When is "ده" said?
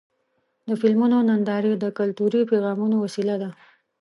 3.41-3.49